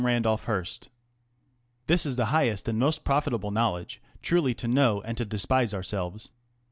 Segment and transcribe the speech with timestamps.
[0.03, 0.89] RANDOLPH HEARST.
[1.85, 6.29] This is the highest and most profitable knowledge, truly to know and to despise ourselve~s.